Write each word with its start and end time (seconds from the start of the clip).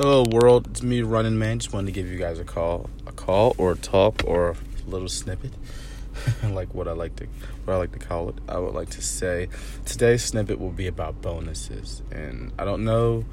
Hello, 0.00 0.22
world. 0.30 0.68
It's 0.68 0.80
me, 0.80 1.02
Running 1.02 1.40
Man. 1.40 1.58
Just 1.58 1.74
wanted 1.74 1.86
to 1.86 1.92
give 1.92 2.06
you 2.06 2.18
guys 2.18 2.38
a 2.38 2.44
call, 2.44 2.88
a 3.04 3.10
call 3.10 3.56
or 3.58 3.72
a 3.72 3.76
talk 3.76 4.22
or 4.24 4.50
a 4.50 4.88
little 4.88 5.08
snippet, 5.08 5.50
like 6.44 6.72
what 6.72 6.86
I 6.86 6.92
like 6.92 7.16
to, 7.16 7.26
what 7.64 7.74
I 7.74 7.78
like 7.78 7.90
to 7.90 7.98
call 7.98 8.28
it. 8.28 8.36
I 8.48 8.60
would 8.60 8.74
like 8.74 8.90
to 8.90 9.02
say 9.02 9.48
today's 9.86 10.22
snippet 10.22 10.60
will 10.60 10.70
be 10.70 10.86
about 10.86 11.20
bonuses, 11.20 12.02
and 12.12 12.52
I 12.60 12.64
don't 12.64 12.84
know, 12.84 13.24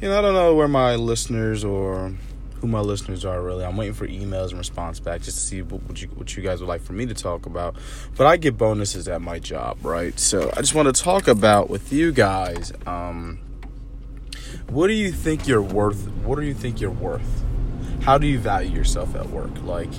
you 0.00 0.08
know, 0.08 0.18
I 0.18 0.22
don't 0.22 0.34
know 0.34 0.56
where 0.56 0.66
my 0.66 0.96
listeners 0.96 1.62
or 1.62 2.12
who 2.54 2.66
my 2.66 2.80
listeners 2.80 3.24
are 3.24 3.40
really. 3.40 3.64
I'm 3.64 3.76
waiting 3.76 3.94
for 3.94 4.08
emails 4.08 4.48
and 4.48 4.58
response 4.58 4.98
back 4.98 5.22
just 5.22 5.38
to 5.38 5.44
see 5.44 5.62
what, 5.62 5.84
what 5.84 6.02
you 6.02 6.08
what 6.08 6.36
you 6.36 6.42
guys 6.42 6.58
would 6.58 6.68
like 6.68 6.82
for 6.82 6.94
me 6.94 7.06
to 7.06 7.14
talk 7.14 7.46
about. 7.46 7.76
But 8.16 8.26
I 8.26 8.38
get 8.38 8.58
bonuses 8.58 9.06
at 9.06 9.22
my 9.22 9.38
job, 9.38 9.78
right? 9.84 10.18
So 10.18 10.50
I 10.56 10.62
just 10.62 10.74
want 10.74 10.92
to 10.92 11.00
talk 11.00 11.28
about 11.28 11.70
with 11.70 11.92
you 11.92 12.10
guys. 12.10 12.72
Um, 12.86 13.38
what 14.68 14.88
do 14.88 14.94
you 14.94 15.12
think 15.12 15.46
you're 15.46 15.62
worth? 15.62 16.08
What 16.24 16.36
do 16.36 16.42
you 16.42 16.54
think 16.54 16.80
you're 16.80 16.90
worth? 16.90 17.44
How 18.02 18.18
do 18.18 18.26
you 18.26 18.38
value 18.38 18.70
yourself 18.70 19.14
at 19.14 19.28
work? 19.30 19.50
Like, 19.62 19.90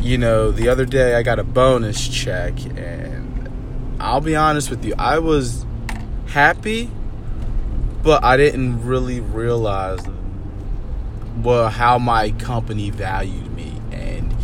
you 0.00 0.18
know, 0.18 0.50
the 0.50 0.68
other 0.68 0.84
day 0.84 1.14
I 1.14 1.22
got 1.22 1.38
a 1.38 1.44
bonus 1.44 2.08
check, 2.08 2.54
and 2.76 3.96
I'll 4.00 4.20
be 4.20 4.36
honest 4.36 4.70
with 4.70 4.84
you, 4.84 4.94
I 4.98 5.18
was 5.18 5.64
happy, 6.26 6.90
but 8.02 8.24
I 8.24 8.36
didn't 8.36 8.84
really 8.84 9.20
realize 9.20 10.00
well 11.42 11.68
how 11.68 11.98
my 11.98 12.30
company 12.32 12.90
valued 12.90 13.52
me 13.54 13.80
and 13.92 14.34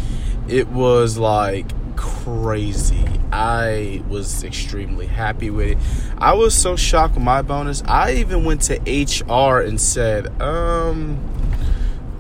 it 0.49 0.69
was 0.69 1.19
like 1.19 1.67
crazy 1.97 3.14
i 3.35 4.01
was 4.09 4.45
extremely 4.45 5.07
happy 5.07 5.51
with 5.51 5.71
it. 5.71 5.79
I 6.19 6.35
was 6.35 6.55
so 6.55 6.77
shocked 6.77 7.15
with 7.15 7.25
my 7.25 7.43
bonus. 7.43 7.83
I 7.85 8.13
even 8.13 8.45
went 8.45 8.63
to 8.63 8.77
hr 8.79 9.61
and 9.61 9.81
said 9.81 10.41
um 10.41 11.19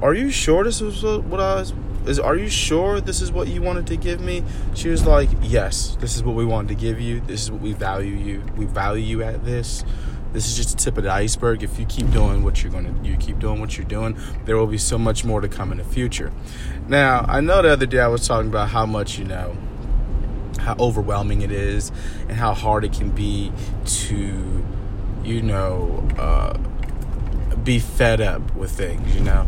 are 0.02 0.12
you 0.12 0.30
sure 0.30 0.64
this 0.64 0.80
is 0.80 1.04
what 1.04 1.40
i 1.40 1.54
was 1.54 1.72
is 2.04 2.18
are 2.18 2.36
you 2.36 2.50
sure 2.50 3.00
this 3.00 3.22
is 3.22 3.30
what 3.32 3.48
you 3.48 3.62
wanted 3.62 3.86
to 3.86 3.96
give 3.96 4.20
me? 4.20 4.42
She 4.74 4.88
was 4.88 5.06
like 5.06 5.30
yes 5.40 5.96
this 6.00 6.16
is 6.16 6.24
what 6.24 6.34
we 6.34 6.44
wanted 6.44 6.68
to 6.68 6.74
give 6.74 7.00
you. 7.00 7.20
This 7.20 7.44
is 7.44 7.50
what 7.52 7.60
we 7.60 7.72
value 7.72 8.16
you 8.16 8.42
we 8.56 8.66
value 8.66 9.04
you 9.04 9.22
at 9.22 9.44
this. 9.44 9.84
This 10.32 10.48
is 10.48 10.56
just 10.56 10.76
the 10.76 10.82
tip 10.82 10.98
of 10.98 11.04
the 11.04 11.12
iceberg. 11.12 11.62
If 11.62 11.78
you 11.78 11.86
keep 11.86 12.10
doing 12.10 12.42
what 12.42 12.60
you're 12.60 12.72
going 12.72 12.92
to, 12.92 13.08
you 13.08 13.16
keep 13.16 13.38
doing 13.38 13.60
what 13.60 13.78
you're 13.78 13.86
doing, 13.86 14.18
there 14.46 14.56
will 14.56 14.66
be 14.66 14.78
so 14.78 14.98
much 14.98 15.24
more 15.24 15.40
to 15.40 15.46
come 15.46 15.70
in 15.70 15.78
the 15.78 15.84
future. 15.84 16.32
Now, 16.88 17.24
I 17.28 17.40
know 17.40 17.62
the 17.62 17.68
other 17.68 17.86
day 17.86 18.00
I 18.00 18.08
was 18.08 18.26
talking 18.26 18.50
about 18.50 18.70
how 18.70 18.84
much, 18.84 19.16
you 19.16 19.24
know, 19.24 19.56
how 20.64 20.76
overwhelming 20.78 21.42
it 21.42 21.52
is 21.52 21.92
and 22.28 22.32
how 22.32 22.54
hard 22.54 22.84
it 22.84 22.92
can 22.92 23.10
be 23.10 23.52
to, 23.84 24.64
you 25.22 25.42
know, 25.42 26.06
uh, 26.18 26.56
be 27.62 27.78
fed 27.78 28.20
up 28.20 28.54
with 28.54 28.70
things, 28.70 29.14
you 29.14 29.20
know. 29.20 29.46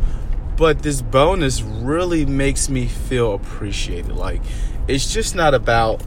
But 0.57 0.83
this 0.83 1.03
bonus 1.03 1.61
really 1.63 2.25
makes 2.25 2.69
me 2.69 2.87
feel 2.87 3.35
appreciated. 3.35 4.13
Like, 4.13 4.41
it's 4.89 5.13
just 5.13 5.35
not 5.35 5.53
about 5.53 6.03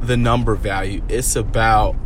the 0.00 0.16
number 0.16 0.54
value, 0.54 1.02
it's 1.08 1.36
about 1.36 1.96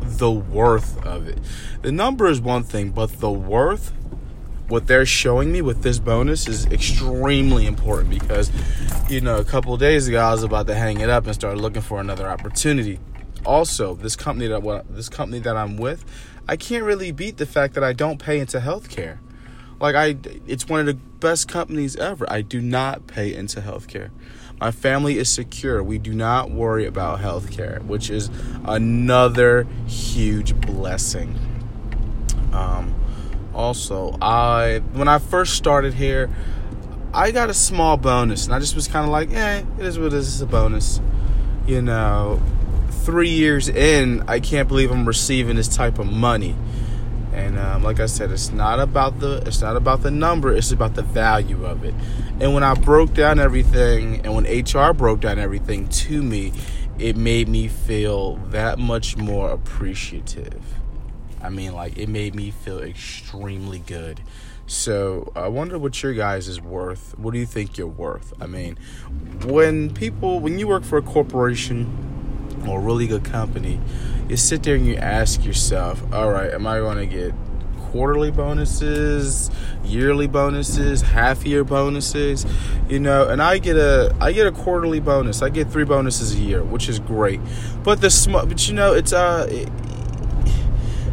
the 0.00 0.30
worth 0.30 1.04
of 1.04 1.28
it. 1.28 1.38
The 1.82 1.92
number 1.92 2.28
is 2.28 2.40
one 2.40 2.62
thing, 2.62 2.90
but 2.90 3.20
the 3.20 3.30
worth, 3.30 3.92
what 4.68 4.86
they're 4.86 5.06
showing 5.06 5.50
me 5.50 5.62
with 5.62 5.82
this 5.82 5.98
bonus 5.98 6.46
is 6.46 6.66
extremely 6.66 7.66
important 7.66 8.10
because, 8.10 8.52
you 9.08 9.20
know, 9.20 9.38
a 9.38 9.44
couple 9.44 9.76
days 9.76 10.08
ago 10.08 10.20
I 10.20 10.32
was 10.32 10.42
about 10.42 10.66
to 10.66 10.74
hang 10.74 11.00
it 11.00 11.08
up 11.08 11.24
and 11.24 11.34
start 11.34 11.56
looking 11.56 11.82
for 11.82 12.00
another 12.00 12.28
opportunity. 12.28 13.00
Also, 13.46 13.94
this 13.94 14.14
company 14.14 14.46
that 14.48 14.62
what 14.62 14.94
this 14.94 15.08
company 15.08 15.38
that 15.40 15.56
I'm 15.56 15.76
with, 15.78 16.04
I 16.46 16.56
can't 16.56 16.84
really 16.84 17.12
beat 17.12 17.38
the 17.38 17.46
fact 17.46 17.74
that 17.74 17.84
I 17.84 17.94
don't 17.94 18.18
pay 18.18 18.38
into 18.38 18.60
healthcare. 18.60 19.18
Like 19.80 19.94
I, 19.94 20.16
it's 20.46 20.68
one 20.68 20.80
of 20.80 20.86
the 20.86 20.94
best 20.94 21.48
companies 21.48 21.96
ever. 21.96 22.30
I 22.30 22.42
do 22.42 22.60
not 22.60 23.06
pay 23.06 23.34
into 23.34 23.60
healthcare. 23.60 24.10
My 24.60 24.72
family 24.72 25.18
is 25.18 25.28
secure. 25.28 25.82
We 25.82 25.98
do 25.98 26.12
not 26.12 26.50
worry 26.50 26.84
about 26.84 27.20
healthcare, 27.20 27.82
which 27.84 28.10
is 28.10 28.28
another 28.64 29.68
huge 29.86 30.60
blessing. 30.60 31.38
Um, 32.52 32.94
also, 33.58 34.16
I 34.22 34.80
when 34.92 35.08
I 35.08 35.18
first 35.18 35.54
started 35.54 35.92
here, 35.92 36.30
I 37.12 37.32
got 37.32 37.50
a 37.50 37.54
small 37.54 37.96
bonus, 37.96 38.46
and 38.46 38.54
I 38.54 38.60
just 38.60 38.76
was 38.76 38.86
kind 38.86 39.04
of 39.04 39.10
like, 39.10 39.32
"Eh, 39.32 39.64
it 39.78 39.84
is 39.84 39.98
what 39.98 40.08
it 40.08 40.12
is. 40.14 40.32
It's 40.32 40.40
a 40.40 40.46
bonus." 40.46 41.00
You 41.66 41.82
know, 41.82 42.40
three 42.90 43.30
years 43.30 43.68
in, 43.68 44.22
I 44.28 44.40
can't 44.40 44.68
believe 44.68 44.90
I'm 44.90 45.06
receiving 45.06 45.56
this 45.56 45.68
type 45.68 45.98
of 45.98 46.06
money. 46.06 46.56
And 47.32 47.58
um, 47.58 47.82
like 47.82 48.00
I 48.00 48.06
said, 48.06 48.30
it's 48.30 48.50
not 48.50 48.78
about 48.78 49.18
the 49.18 49.42
it's 49.44 49.60
not 49.60 49.76
about 49.76 50.02
the 50.02 50.10
number. 50.10 50.52
It's 50.54 50.70
about 50.70 50.94
the 50.94 51.02
value 51.02 51.66
of 51.66 51.84
it. 51.84 51.94
And 52.40 52.54
when 52.54 52.62
I 52.62 52.74
broke 52.74 53.12
down 53.12 53.40
everything, 53.40 54.20
and 54.24 54.34
when 54.34 54.44
HR 54.44 54.92
broke 54.94 55.20
down 55.20 55.38
everything 55.38 55.88
to 55.88 56.22
me, 56.22 56.52
it 56.98 57.16
made 57.16 57.48
me 57.48 57.66
feel 57.66 58.36
that 58.50 58.78
much 58.78 59.16
more 59.16 59.50
appreciative. 59.50 60.62
I 61.42 61.48
mean, 61.50 61.72
like 61.72 61.96
it 61.98 62.08
made 62.08 62.34
me 62.34 62.50
feel 62.50 62.80
extremely 62.80 63.78
good. 63.80 64.20
So 64.66 65.32
I 65.34 65.48
wonder 65.48 65.78
what 65.78 66.02
your 66.02 66.12
guys 66.12 66.46
is 66.46 66.60
worth. 66.60 67.18
What 67.18 67.32
do 67.32 67.40
you 67.40 67.46
think 67.46 67.78
you're 67.78 67.86
worth? 67.86 68.34
I 68.40 68.46
mean, 68.46 68.78
when 69.44 69.94
people 69.94 70.40
when 70.40 70.58
you 70.58 70.68
work 70.68 70.84
for 70.84 70.98
a 70.98 71.02
corporation 71.02 71.86
or 72.68 72.78
a 72.78 72.82
really 72.82 73.06
good 73.06 73.24
company, 73.24 73.80
you 74.28 74.36
sit 74.36 74.62
there 74.62 74.74
and 74.74 74.86
you 74.86 74.96
ask 74.96 75.44
yourself, 75.44 76.02
all 76.12 76.30
right, 76.30 76.52
am 76.52 76.66
I 76.66 76.78
going 76.78 76.98
to 76.98 77.06
get 77.06 77.34
quarterly 77.90 78.30
bonuses, 78.30 79.50
yearly 79.82 80.26
bonuses, 80.26 81.00
half 81.00 81.46
year 81.46 81.64
bonuses, 81.64 82.44
you 82.88 83.00
know, 83.00 83.28
and 83.28 83.40
I 83.42 83.58
get 83.58 83.76
a 83.76 84.14
I 84.20 84.32
get 84.32 84.46
a 84.46 84.52
quarterly 84.52 85.00
bonus. 85.00 85.40
I 85.42 85.48
get 85.48 85.70
3 85.70 85.84
bonuses 85.84 86.34
a 86.34 86.38
year, 86.38 86.62
which 86.62 86.88
is 86.88 86.98
great. 86.98 87.40
But 87.82 88.00
the 88.00 88.10
sm- 88.10 88.32
but 88.32 88.68
you 88.68 88.74
know, 88.74 88.92
it's 88.92 89.12
uh 89.12 89.66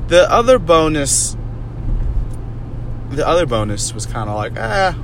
the 0.07 0.31
other 0.31 0.59
bonus 0.59 1.35
the 3.09 3.27
other 3.27 3.45
bonus 3.45 3.93
was 3.93 4.05
kind 4.05 4.29
of 4.29 4.35
like, 4.35 4.53
ah, 4.57 4.97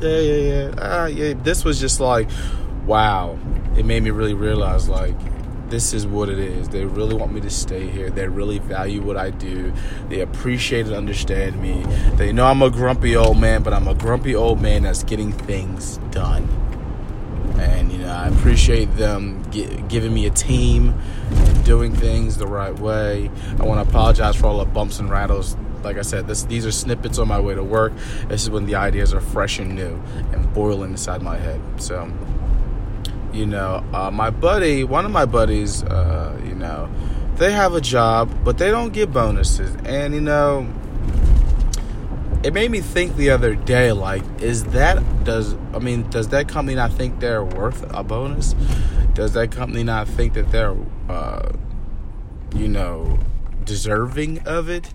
yeah, 0.00 0.18
yeah, 0.18 0.34
yeah. 0.34 0.74
Ah, 0.78 1.06
yeah. 1.06 1.34
This 1.34 1.64
was 1.64 1.80
just 1.80 2.00
like, 2.00 2.28
wow. 2.86 3.38
It 3.76 3.84
made 3.84 4.02
me 4.02 4.10
really 4.10 4.34
realize 4.34 4.88
like 4.88 5.14
this 5.70 5.92
is 5.92 6.06
what 6.06 6.28
it 6.28 6.38
is. 6.38 6.68
They 6.68 6.84
really 6.84 7.14
want 7.14 7.32
me 7.32 7.40
to 7.42 7.50
stay 7.50 7.88
here. 7.88 8.10
They 8.10 8.26
really 8.26 8.58
value 8.58 9.02
what 9.02 9.16
I 9.16 9.30
do. 9.30 9.72
They 10.08 10.20
appreciate 10.20 10.86
and 10.86 10.94
understand 10.94 11.60
me. 11.60 11.84
They 12.16 12.32
know 12.32 12.46
I'm 12.46 12.62
a 12.62 12.70
grumpy 12.70 13.16
old 13.16 13.38
man, 13.38 13.62
but 13.62 13.72
I'm 13.72 13.86
a 13.86 13.94
grumpy 13.94 14.34
old 14.34 14.60
man 14.60 14.82
that's 14.82 15.04
getting 15.04 15.32
things 15.32 15.98
done. 16.10 16.48
And, 17.60 17.92
you 17.92 17.98
know, 17.98 18.12
I 18.12 18.28
appreciate 18.28 18.96
them 18.96 19.42
giving 19.50 20.14
me 20.14 20.26
a 20.26 20.30
team, 20.30 21.00
doing 21.64 21.94
things 21.94 22.38
the 22.38 22.46
right 22.46 22.76
way. 22.78 23.30
I 23.58 23.64
want 23.64 23.84
to 23.84 23.88
apologize 23.88 24.36
for 24.36 24.46
all 24.46 24.58
the 24.58 24.64
bumps 24.64 24.98
and 24.98 25.10
rattles 25.10 25.56
like 25.82 25.96
I 25.96 26.02
said, 26.02 26.26
this 26.26 26.42
these 26.42 26.66
are 26.66 26.72
snippets 26.72 27.16
on 27.18 27.26
my 27.26 27.40
way 27.40 27.54
to 27.54 27.64
work. 27.64 27.94
This 28.28 28.42
is 28.42 28.50
when 28.50 28.66
the 28.66 28.74
ideas 28.74 29.14
are 29.14 29.20
fresh 29.22 29.58
and 29.58 29.74
new 29.74 29.98
and 30.30 30.52
boiling 30.52 30.90
inside 30.90 31.22
my 31.22 31.38
head. 31.38 31.58
So 31.78 32.12
you 33.32 33.46
know, 33.46 33.84
uh, 33.92 34.10
my 34.10 34.30
buddy, 34.30 34.84
one 34.84 35.04
of 35.04 35.10
my 35.10 35.24
buddies, 35.24 35.82
uh, 35.84 36.38
you 36.44 36.54
know, 36.54 36.90
they 37.36 37.52
have 37.52 37.74
a 37.74 37.80
job, 37.80 38.30
but 38.44 38.58
they 38.58 38.70
don't 38.70 38.92
get 38.92 39.12
bonuses. 39.12 39.74
And, 39.84 40.14
you 40.14 40.20
know, 40.20 40.66
it 42.42 42.54
made 42.54 42.70
me 42.70 42.80
think 42.80 43.16
the 43.16 43.30
other 43.30 43.54
day, 43.54 43.92
like, 43.92 44.22
is 44.40 44.64
that, 44.64 45.24
does, 45.24 45.54
I 45.74 45.78
mean, 45.78 46.08
does 46.10 46.28
that 46.28 46.48
company 46.48 46.74
not 46.74 46.92
think 46.92 47.20
they're 47.20 47.44
worth 47.44 47.84
a 47.94 48.02
bonus? 48.02 48.54
Does 49.14 49.34
that 49.34 49.50
company 49.50 49.82
not 49.82 50.08
think 50.08 50.34
that 50.34 50.50
they're, 50.50 50.76
uh, 51.08 51.52
you 52.54 52.68
know, 52.68 53.18
deserving 53.64 54.40
of 54.40 54.68
it? 54.68 54.92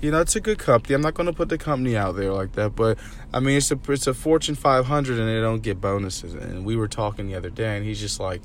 you 0.00 0.10
know, 0.10 0.20
it's 0.20 0.36
a 0.36 0.40
good 0.40 0.58
company. 0.58 0.94
I'm 0.94 1.00
not 1.00 1.14
going 1.14 1.26
to 1.26 1.32
put 1.32 1.48
the 1.48 1.58
company 1.58 1.96
out 1.96 2.14
there 2.14 2.32
like 2.32 2.52
that, 2.52 2.76
but 2.76 2.98
I 3.32 3.40
mean, 3.40 3.56
it's 3.56 3.70
a 3.72 3.78
it's 3.88 4.06
a 4.06 4.14
Fortune 4.14 4.54
500, 4.54 5.18
and 5.18 5.28
they 5.28 5.40
don't 5.40 5.62
get 5.62 5.80
bonuses. 5.80 6.34
And 6.34 6.64
we 6.64 6.76
were 6.76 6.88
talking 6.88 7.26
the 7.26 7.34
other 7.34 7.50
day, 7.50 7.76
and 7.76 7.84
he's 7.84 8.00
just 8.00 8.20
like, 8.20 8.40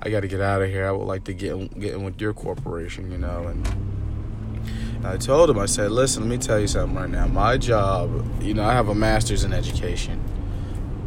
"I 0.00 0.08
got 0.08 0.20
to 0.20 0.28
get 0.28 0.40
out 0.40 0.62
of 0.62 0.70
here. 0.70 0.86
I 0.86 0.92
would 0.92 1.06
like 1.06 1.24
to 1.24 1.34
get 1.34 1.52
in, 1.52 1.68
get 1.68 1.94
in 1.94 2.04
with 2.04 2.20
your 2.20 2.32
corporation, 2.32 3.10
you 3.10 3.18
know." 3.18 3.48
And 3.48 3.66
I 5.04 5.16
told 5.18 5.50
him, 5.50 5.58
I 5.58 5.66
said, 5.66 5.90
"Listen, 5.90 6.22
let 6.22 6.30
me 6.30 6.38
tell 6.38 6.58
you 6.58 6.66
something 6.66 6.96
right 6.96 7.10
now. 7.10 7.26
My 7.26 7.58
job, 7.58 8.24
you 8.42 8.54
know, 8.54 8.64
I 8.64 8.72
have 8.72 8.88
a 8.88 8.94
master's 8.94 9.44
in 9.44 9.52
education, 9.52 10.20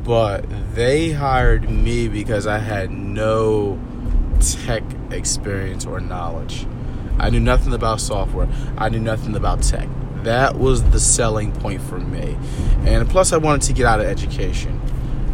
but 0.04 0.46
they 0.76 1.12
hired 1.12 1.70
me 1.70 2.08
because 2.08 2.46
I 2.46 2.60
had 2.60 2.92
no 2.92 3.80
tech 4.40 4.84
experience 5.12 5.86
or 5.86 6.00
knowledge." 6.00 6.68
I 7.20 7.32
knew 7.32 7.40
nothing 7.40 7.74
about 7.74 8.00
software. 8.00 8.48
I 8.78 8.90
knew 8.90 9.00
nothing 9.00 9.36
about 9.36 9.64
tech. 9.64 9.90
That 10.24 10.58
was 10.58 10.84
the 10.92 11.00
selling 11.00 11.52
point 11.52 11.82
for 11.82 12.00
me. 12.00 12.38
And 12.86 13.10
plus, 13.10 13.34
I 13.34 13.38
wanted 13.38 13.64
to 13.64 13.74
get 13.74 13.86
out 13.86 14.00
of 14.00 14.06
education, 14.06 14.80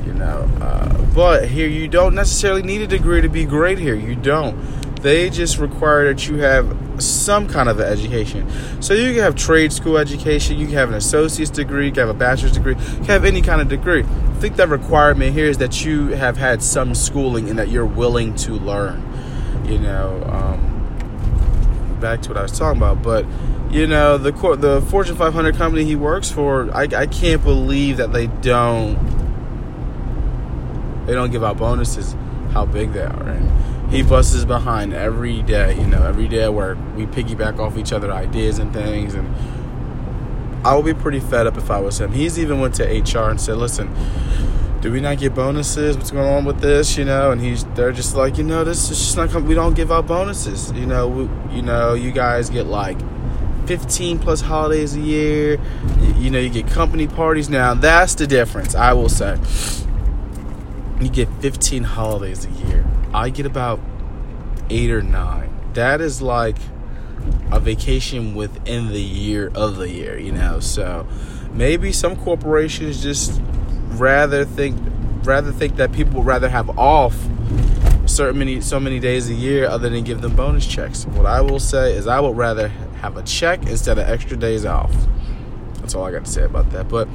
you 0.06 0.14
know. 0.14 0.50
Uh, 0.62 1.06
but 1.14 1.50
here, 1.50 1.68
you 1.68 1.88
don't 1.88 2.16
necessarily 2.16 2.62
need 2.62 2.82
a 2.82 2.88
degree 2.88 3.22
to 3.22 3.30
be 3.30 3.44
great 3.44 3.80
here. 3.80 3.96
You 3.96 4.16
don't. 4.16 4.56
They 5.02 5.30
just 5.30 5.58
require 5.58 6.14
that 6.14 6.30
you 6.30 6.38
have 6.38 6.83
some 7.00 7.48
kind 7.48 7.70
of 7.70 7.80
an 7.80 7.86
education. 7.86 8.50
So 8.82 8.94
you 8.94 9.14
can 9.14 9.24
have 9.24 9.36
trade 9.36 9.74
school 9.74 9.98
education, 9.98 10.58
you 10.58 10.68
can 10.68 10.76
have 10.76 10.90
an 10.90 10.96
associate's 10.96 11.52
degree, 11.52 11.88
you 11.88 11.92
can 11.92 12.08
have 12.08 12.16
a 12.16 12.18
bachelor's 12.18 12.54
degree, 12.54 12.76
you 12.76 12.98
can 12.98 13.06
have 13.06 13.26
any 13.26 13.42
kind 13.42 13.62
of 13.62 13.68
degree. 13.68 14.04
I 14.04 14.34
think 14.40 14.56
that 14.58 14.70
requirement 14.70 15.34
here 15.34 15.48
is 15.48 15.58
that 15.60 15.86
you 15.86 16.10
have 16.10 16.38
had 16.38 16.62
some 16.62 16.96
schooling 16.96 17.50
and 17.50 17.58
that 17.60 17.70
you're 17.70 17.86
willing 17.86 18.36
to 18.36 18.54
learn. 18.54 19.02
You 19.66 19.80
know, 19.80 20.22
um, 20.26 22.00
back 22.02 22.22
to 22.24 22.30
what 22.30 22.38
I 22.38 22.42
was 22.44 22.58
talking 22.58 22.82
about, 22.82 23.02
but 23.02 23.26
you 23.72 23.88
know 23.88 24.18
the 24.18 24.32
the 24.58 24.82
Fortune 24.82 25.16
500 25.16 25.56
company 25.56 25.86
he 25.86 25.96
works 25.96 26.30
for, 26.30 26.70
I, 26.76 26.84
I 26.84 27.08
can't 27.08 27.44
believe 27.44 27.98
that 27.98 28.12
they 28.12 28.28
don't 28.28 28.98
they 31.06 31.14
don't 31.14 31.32
give 31.32 31.44
out 31.44 31.58
bonuses. 31.58 32.16
How 32.52 32.66
big 32.66 32.94
they 32.94 33.02
are, 33.02 33.30
he 33.94 34.02
busts 34.02 34.44
behind 34.44 34.92
every 34.92 35.44
day. 35.44 35.78
You 35.78 35.86
know, 35.86 36.04
every 36.04 36.28
day 36.28 36.44
at 36.44 36.54
work, 36.54 36.80
we 36.96 37.06
piggyback 37.06 37.60
off 37.60 37.78
each 37.78 37.94
other 37.94 38.12
ideas 38.12 38.58
and 38.58 38.74
things. 38.74 39.14
And 39.14 39.34
I 40.66 40.76
would 40.76 40.86
be 40.86 40.96
pretty 40.96 41.20
fed 41.20 41.46
up 41.46 41.58
if 41.58 41.70
I 41.70 41.80
was 41.80 42.02
him. 42.02 42.12
He's 42.12 42.40
even 42.40 42.60
went 42.60 42.74
to 42.76 42.84
HR 42.84 43.30
and 43.30 43.40
said, 43.40 43.58
"Listen, 43.58 43.94
do 44.82 44.92
we 44.92 45.00
not 45.00 45.20
get 45.20 45.36
bonuses? 45.36 45.96
What's 45.96 46.10
going 46.10 46.28
on 46.28 46.44
with 46.44 46.60
this? 46.60 46.98
You 46.98 47.06
know?" 47.06 47.32
And 47.32 47.40
he's 47.40 47.66
they're 47.76 47.92
just 47.92 48.16
like, 48.16 48.40
you 48.40 48.44
know, 48.44 48.64
this 48.64 48.90
is 48.90 48.98
just 48.98 49.16
not. 49.16 49.32
We 49.44 49.54
don't 49.54 49.76
give 49.76 49.92
out 49.92 50.08
bonuses. 50.08 50.72
You 50.72 50.88
know, 50.88 51.08
we, 51.08 51.56
you 51.56 51.62
know, 51.62 51.94
you 51.94 52.12
guys 52.12 52.50
get 52.50 52.66
like. 52.66 52.98
15 53.66 54.20
plus 54.20 54.42
holidays 54.42 54.94
a 54.94 55.00
year. 55.00 55.58
You, 56.02 56.14
you 56.16 56.30
know, 56.30 56.38
you 56.38 56.50
get 56.50 56.68
company 56.68 57.08
parties. 57.08 57.50
Now, 57.50 57.74
that's 57.74 58.14
the 58.14 58.28
difference, 58.28 58.76
I 58.76 58.92
will 58.92 59.08
say. 59.08 59.38
You 61.00 61.08
get 61.08 61.30
15 61.40 61.84
holidays 61.84 62.44
a 62.46 62.50
year. 62.68 62.86
I 63.14 63.30
get 63.30 63.46
about 63.46 63.80
eight 64.70 64.92
or 64.92 65.02
nine. 65.02 65.50
That 65.74 66.02
is 66.02 66.22
like 66.22 66.58
a 67.52 67.60
vacation 67.60 68.36
within 68.36 68.88
the 68.88 69.02
year 69.02 69.52
of 69.54 69.78
the 69.78 69.90
year, 69.90 70.18
you 70.18 70.32
know. 70.32 70.60
So 70.60 71.08
maybe 71.52 71.92
some 71.92 72.16
corporations 72.16 73.02
just 73.02 73.42
rather 73.90 74.46
think 74.46 74.80
rather 75.24 75.52
think 75.52 75.78
that 75.78 75.92
people 75.94 76.16
would 76.16 76.26
rather 76.26 76.50
have 76.50 76.78
off 76.78 77.16
certain 78.06 78.40
many 78.40 78.60
so 78.60 78.80
many 78.80 79.00
days 79.00 79.30
a 79.30 79.34
year 79.34 79.68
other 79.68 79.90
than 79.90 80.04
give 80.04 80.22
them 80.22 80.36
bonus 80.36 80.66
checks. 80.66 81.06
What 81.06 81.26
I 81.26 81.42
will 81.42 81.60
say 81.60 81.94
is 81.94 82.08
I 82.08 82.20
would 82.20 82.36
rather 82.36 82.68
have 83.02 83.18
a 83.18 83.24
check 83.24 83.64
instead 83.68 83.98
of 83.98 84.10
extra 84.10 84.38
days 84.38 84.66
off. 84.66 84.94
That's 85.76 85.96
all 85.96 86.06
I 86.06 86.12
got 86.12 86.26
to 86.26 86.32
say 86.32 86.44
about 86.44 86.72
that. 86.72 86.90
But 86.90 87.08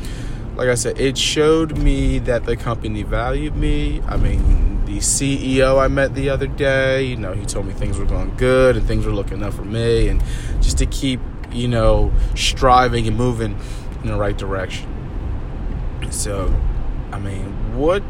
like 0.55 0.69
I 0.69 0.75
said, 0.75 0.99
it 1.01 1.17
showed 1.17 1.79
me 1.79 2.19
that 2.21 2.45
the 2.45 2.57
company 2.57 3.03
valued 3.03 3.57
me. 3.57 4.03
I 4.07 4.17
mean, 4.17 4.68
the 4.89 4.99
CEO 4.99 5.79
I 5.79 5.89
met 5.89 6.15
the 6.15 6.31
other 6.31 6.47
day, 6.47 7.05
you 7.05 7.17
know, 7.17 7.35
he 7.35 7.45
told 7.45 7.67
me 7.67 7.75
things 7.75 7.99
were 7.99 8.07
going 8.07 8.35
good 8.37 8.75
and 8.75 8.87
things 8.87 9.05
were 9.05 9.13
looking 9.13 9.43
up 9.43 9.53
for 9.53 9.65
me, 9.65 10.09
and 10.09 10.23
just 10.63 10.79
to 10.79 10.87
keep, 10.87 11.21
you 11.53 11.69
know, 11.69 12.11
striving 12.35 13.07
and 13.07 13.17
moving 13.17 13.59
in 14.03 14.09
the 14.09 14.17
right 14.17 14.37
direction. 14.37 14.89
So, 16.11 16.55
I 17.13 17.19
mean, 17.19 17.77
what 17.77 18.01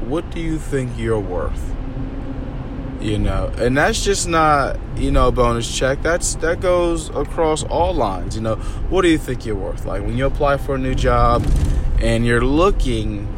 what 0.00 0.30
do 0.30 0.40
you 0.40 0.58
think 0.58 0.92
you're 0.96 1.20
worth? 1.20 1.76
You 3.02 3.18
know, 3.18 3.52
and 3.58 3.76
that's 3.76 4.02
just 4.02 4.26
not, 4.26 4.78
you 4.96 5.10
know, 5.10 5.28
a 5.28 5.32
bonus 5.32 5.70
check. 5.76 6.02
That's 6.02 6.34
that 6.36 6.60
goes 6.60 7.10
across 7.10 7.62
all 7.64 7.92
lines. 7.92 8.36
You 8.36 8.42
know, 8.42 8.56
what 8.88 9.02
do 9.02 9.08
you 9.08 9.18
think 9.18 9.44
you're 9.44 9.54
worth? 9.54 9.84
Like 9.84 10.00
when 10.02 10.16
you 10.16 10.24
apply 10.24 10.56
for 10.56 10.76
a 10.76 10.78
new 10.78 10.94
job 10.94 11.46
and 12.00 12.24
you're 12.24 12.44
looking 12.44 13.28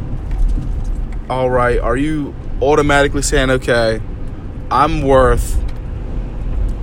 all 1.29 1.51
right, 1.51 1.79
are 1.79 1.97
you 1.97 2.35
automatically 2.63 3.23
saying, 3.23 3.51
okay, 3.51 4.01
I'm 4.71 5.03
worth 5.03 5.61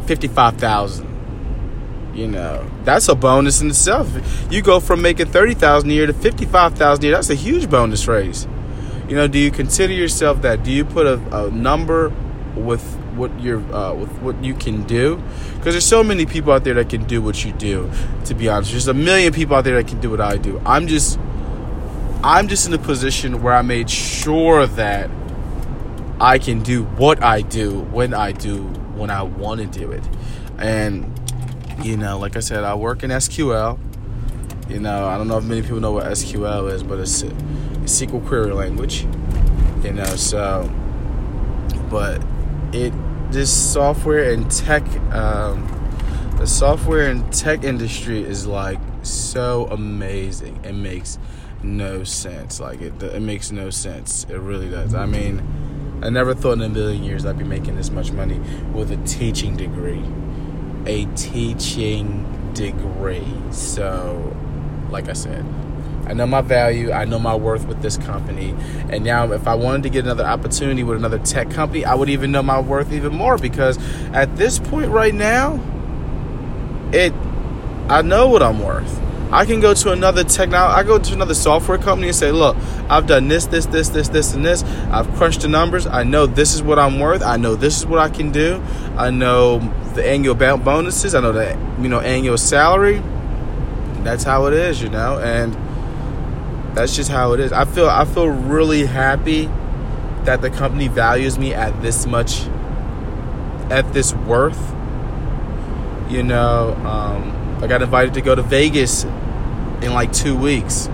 fifty-five 0.06 0.58
thousand. 0.58 1.08
You 2.14 2.28
know, 2.28 2.70
that's 2.84 3.08
a 3.08 3.16
bonus 3.16 3.62
in 3.62 3.70
itself. 3.70 4.10
You 4.52 4.62
go 4.62 4.80
from 4.80 5.02
making 5.02 5.28
thirty 5.28 5.54
thousand 5.54 5.90
a 5.92 5.94
year 5.94 6.08
to 6.08 6.14
fifty-five 6.14 6.76
thousand 6.76 7.04
a 7.04 7.08
year. 7.08 7.16
That's 7.16 7.30
a 7.30 7.36
huge 7.36 7.70
bonus 7.70 8.08
raise. 8.08 8.48
You 9.08 9.16
know, 9.16 9.28
do 9.28 9.40
you 9.40 9.52
consider 9.52 9.94
yourself 9.94 10.42
that? 10.42 10.64
Do 10.64 10.72
you 10.72 10.86
put 10.86 11.08
a, 11.08 11.46
a 11.46 11.50
number 11.52 12.10
with 12.56 12.84
what 13.16 13.32
you're 13.40 13.62
uh, 13.74 13.94
with 13.94 14.12
what 14.20 14.44
you 14.44 14.54
can 14.54 14.84
do? 14.84 15.22
Because 15.56 15.74
there's 15.74 15.86
so 15.86 16.04
many 16.04 16.26
people 16.26 16.52
out 16.52 16.64
there 16.64 16.76
that 16.76 16.90
can 16.90 17.06
do 17.06 17.22
what 17.22 17.44
you 17.46 17.52
do. 17.54 17.90
To 18.26 18.34
be 18.34 18.50
honest, 18.50 18.72
there's 18.72 18.88
a 18.88 18.94
million 18.94 19.34
people 19.34 19.56
out 19.56 19.64
there 19.64 19.82
that 19.82 19.88
can 19.88 20.00
do 20.00 20.10
what 20.10 20.22
I 20.22 20.38
do. 20.38 20.62
I'm 20.66 20.88
just, 20.88 21.20
I'm 22.24 22.48
just 22.48 22.68
in 22.68 22.74
a 22.74 22.78
position 22.78 23.42
where 23.42 23.54
I 23.54 23.62
made 23.62 23.90
sure 23.90 24.68
that 24.68 25.10
I 26.22 26.38
can 26.38 26.62
do 26.62 26.84
what 26.84 27.24
I 27.24 27.42
do 27.42 27.80
when 27.80 28.14
I 28.14 28.34
do 28.34 28.64
when 28.96 29.10
I 29.10 29.24
want 29.24 29.62
to 29.62 29.80
do 29.80 29.92
it. 29.92 30.04
And 30.58 31.18
you 31.82 31.96
know, 31.96 32.20
like 32.20 32.36
I 32.36 32.42
said, 32.42 32.64
I 32.64 32.76
work 32.76 33.04
in 33.04 33.10
SQL. 33.10 33.80
You 34.70 34.80
know, 34.80 35.08
I 35.08 35.18
don't 35.18 35.28
know 35.28 35.38
if 35.38 35.46
many 35.46 35.62
people 35.62 35.80
know 35.80 35.94
what 35.94 36.06
SQL 36.06 36.72
is, 36.74 36.84
but 36.84 37.00
it's 37.00 37.24
a, 37.24 37.28
SQL 37.86 38.26
query 38.28 38.52
language. 38.52 39.04
You 39.84 39.94
know, 39.94 40.04
so 40.04 40.70
but 41.90 42.22
it 42.74 42.94
this 43.32 43.52
software 43.52 44.34
and 44.34 44.50
tech 44.52 44.84
um, 45.14 45.68
the 46.38 46.46
software 46.46 47.10
and 47.10 47.32
tech 47.32 47.64
industry 47.64 48.22
is 48.22 48.46
like 48.46 48.80
so 49.04 49.68
amazing. 49.72 50.60
It 50.66 50.74
makes 50.74 51.18
no 51.64 52.04
sense. 52.04 52.60
Like 52.60 52.82
it, 52.82 53.02
it 53.02 53.22
makes 53.22 53.52
no 53.52 53.70
sense. 53.70 54.26
It 54.30 54.38
really 54.38 54.70
does. 54.70 54.94
I 54.94 55.06
mean 55.06 55.42
I 56.02 56.10
never 56.10 56.34
thought 56.34 56.54
in 56.54 56.62
a 56.62 56.70
million 56.70 57.04
years 57.04 57.26
I'd 57.26 57.38
be 57.38 57.44
making 57.44 57.76
this 57.76 57.90
much 57.90 58.12
money 58.12 58.40
with 58.74 58.92
a 58.92 58.98
teaching 59.06 59.58
degree. 59.58 60.04
A 60.86 61.06
teaching 61.16 62.52
degree. 62.54 63.28
So, 63.52 64.36
like 64.90 65.10
I 65.10 65.14
said, 65.14 65.46
I 66.08 66.14
know 66.14 66.26
my 66.26 66.42
value, 66.42 66.92
I 66.92 67.06
know 67.06 67.20
my 67.20 67.36
worth 67.36 67.68
with 67.68 67.82
this 67.82 67.98
company. 67.98 68.56
And 68.90 69.04
now, 69.04 69.32
if 69.32 69.48
I 69.48 69.56
wanted 69.56 69.84
to 69.84 69.90
get 69.90 70.06
another 70.06 70.24
opportunity 70.24 70.84
with 70.84 70.98
another 70.98 71.20
tech 71.20 71.52
company, 71.52 71.86
I 71.86 71.94
would 71.94 72.10
even 72.10 72.32
know 72.32 72.42
my 72.42 72.60
worth 72.60 72.92
even 72.92 73.14
more 73.14 73.38
because 73.38 73.78
at 74.14 74.36
this 74.38 74.58
point 74.58 74.90
right 74.90 75.14
now, 75.14 75.60
it 76.92 77.14
I 77.90 78.02
know 78.04 78.28
what 78.28 78.42
I'm 78.42 78.60
worth. 78.60 79.00
I 79.32 79.46
can 79.46 79.60
go 79.60 79.76
to 79.76 79.92
another 79.92 80.24
technology, 80.24 80.74
I 80.80 80.84
go 80.84 80.98
to 80.98 81.14
another 81.14 81.36
software 81.36 81.78
company 81.78 82.08
and 82.08 82.16
say, 82.16 82.32
look, 82.32 82.58
I've 82.90 83.06
done 83.06 83.28
this, 83.28 83.46
this, 83.46 83.68
this, 83.68 83.90
this, 83.90 84.10
this, 84.10 84.34
and 84.34 84.44
this. 84.44 84.64
I've 84.92 85.08
crunched 85.16 85.42
the 85.42 85.48
numbers. 85.48 85.86
I 85.86 86.04
know 86.04 86.26
this 86.26 86.56
is 86.56 86.64
what 86.64 86.80
I'm 86.80 87.00
worth. 87.00 87.22
I 87.22 87.38
know 87.38 87.56
this 87.56 87.78
is 87.78 87.86
what 87.86 88.00
I 88.00 88.10
can 88.10 88.32
do. 88.32 88.60
I 88.98 89.12
know 89.12 89.60
the 89.94 90.04
annual 90.06 90.34
bonuses. 90.34 91.14
I 91.14 91.22
know 91.22 91.32
the 91.32 91.58
you 91.80 91.90
know 91.90 92.00
annual 92.00 92.38
salary. 92.38 93.04
That's 94.04 94.24
how 94.24 94.48
it 94.48 94.54
is, 94.54 94.82
you 94.82 94.90
know, 94.90 95.20
and 95.20 95.54
that's 96.76 96.96
just 96.96 97.12
how 97.12 97.34
it 97.34 97.40
is. 97.40 97.52
I 97.52 97.66
feel 97.66 97.88
I 97.88 98.06
feel 98.06 98.28
really 98.28 98.86
happy 98.86 99.46
that 100.24 100.42
the 100.42 100.50
company 100.50 100.88
values 100.88 101.38
me 101.38 101.54
at 101.54 101.82
this 101.84 102.08
much, 102.08 102.48
at 103.70 103.94
this 103.94 104.14
worth. 104.14 104.60
You 106.10 106.24
know. 106.24 106.74
Um, 106.84 107.39
I 107.62 107.68
got 107.68 107.82
invited 107.82 108.14
to 108.14 108.22
go 108.22 108.36
to 108.36 108.42
Vegas 108.42 109.04
in 109.04 109.94
like 109.94 110.14
two 110.14 110.38
weeks 110.38 110.90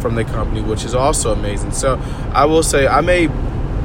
from 0.00 0.14
the 0.14 0.24
company, 0.24 0.60
which 0.60 0.84
is 0.84 0.94
also 0.94 1.32
amazing. 1.32 1.72
So 1.72 1.98
I 2.34 2.44
will 2.44 2.62
say, 2.62 2.86
I 2.86 3.00
may, 3.00 3.28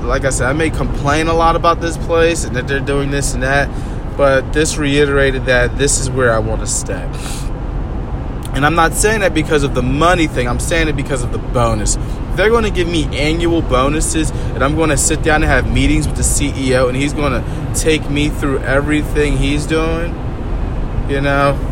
like 0.02 0.26
I 0.26 0.30
said, 0.32 0.48
I 0.48 0.54
may 0.54 0.70
complain 0.70 1.28
a 1.28 1.34
lot 1.34 1.56
about 1.56 1.80
this 1.80 1.96
place 1.96 2.44
and 2.44 2.56
that 2.56 2.68
they're 2.68 2.80
doing 2.80 3.12
this 3.12 3.34
and 3.34 3.44
that, 3.44 3.70
but 4.18 4.52
this 4.52 4.78
reiterated 4.78 5.46
that 5.46 5.78
this 5.78 6.00
is 6.00 6.10
where 6.10 6.34
I 6.34 6.40
want 6.40 6.62
to 6.62 6.68
stay. 6.68 7.10
And 8.54 8.66
I'm 8.66 8.76
not 8.76 8.94
saying 8.94 9.20
that 9.20 9.34
because 9.34 9.64
of 9.64 9.76
the 9.76 9.84
money 9.84 10.28
thing, 10.28 10.48
I'm 10.48 10.60
saying 10.60 10.88
it 10.88 10.96
because 10.96 11.24
of 11.24 11.32
the 11.32 11.38
bonus. 11.38 11.96
they're 12.36 12.50
going 12.50 12.64
to 12.64 12.72
give 12.72 12.88
me 12.88 13.06
annual 13.18 13.62
bonuses, 13.62 14.32
and 14.32 14.64
I'm 14.64 14.76
going 14.76 14.90
to 14.90 14.98
sit 14.98 15.22
down 15.22 15.44
and 15.44 15.52
have 15.52 15.72
meetings 15.72 16.08
with 16.08 16.18
the 16.18 16.24
CEO, 16.24 16.88
and 16.88 16.98
he's 16.98 17.14
going 17.14 17.34
to 17.34 17.74
take 17.80 18.10
me 18.10 18.30
through 18.30 18.60
everything 18.60 19.38
he's 19.38 19.66
doing, 19.66 20.10
you 21.08 21.22
know 21.22 21.67